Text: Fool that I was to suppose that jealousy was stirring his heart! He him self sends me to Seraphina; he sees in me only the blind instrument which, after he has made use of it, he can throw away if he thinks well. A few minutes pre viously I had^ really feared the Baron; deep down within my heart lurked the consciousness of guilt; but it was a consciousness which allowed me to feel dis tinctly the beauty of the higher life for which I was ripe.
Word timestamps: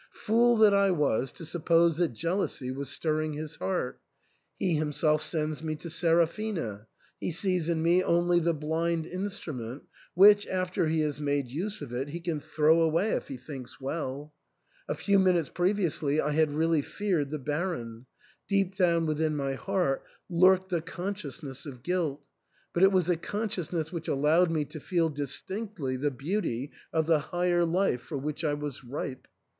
Fool 0.15 0.57
that 0.57 0.73
I 0.73 0.89
was 0.89 1.31
to 1.33 1.45
suppose 1.45 1.97
that 1.97 2.11
jealousy 2.13 2.71
was 2.71 2.89
stirring 2.89 3.33
his 3.33 3.57
heart! 3.57 4.01
He 4.57 4.73
him 4.73 4.91
self 4.91 5.21
sends 5.21 5.61
me 5.61 5.75
to 5.75 5.91
Seraphina; 5.91 6.87
he 7.19 7.29
sees 7.29 7.69
in 7.69 7.83
me 7.83 8.01
only 8.03 8.39
the 8.39 8.55
blind 8.55 9.05
instrument 9.05 9.83
which, 10.15 10.47
after 10.47 10.87
he 10.87 11.01
has 11.01 11.19
made 11.19 11.49
use 11.49 11.83
of 11.83 11.93
it, 11.93 12.07
he 12.09 12.19
can 12.19 12.39
throw 12.39 12.81
away 12.81 13.11
if 13.11 13.27
he 13.27 13.37
thinks 13.37 13.79
well. 13.79 14.33
A 14.89 14.95
few 14.95 15.19
minutes 15.19 15.49
pre 15.49 15.71
viously 15.71 16.19
I 16.19 16.33
had^ 16.35 16.57
really 16.57 16.81
feared 16.81 17.29
the 17.29 17.37
Baron; 17.37 18.07
deep 18.47 18.73
down 18.73 19.05
within 19.05 19.35
my 19.37 19.53
heart 19.53 20.01
lurked 20.31 20.69
the 20.69 20.81
consciousness 20.81 21.67
of 21.67 21.83
guilt; 21.83 22.23
but 22.73 22.81
it 22.81 22.91
was 22.91 23.07
a 23.07 23.17
consciousness 23.17 23.91
which 23.91 24.07
allowed 24.07 24.49
me 24.49 24.65
to 24.65 24.79
feel 24.79 25.09
dis 25.09 25.43
tinctly 25.43 26.01
the 26.01 26.09
beauty 26.09 26.71
of 26.91 27.05
the 27.05 27.19
higher 27.19 27.63
life 27.63 28.01
for 28.01 28.17
which 28.17 28.43
I 28.43 28.55
was 28.55 28.83
ripe. 28.83 29.27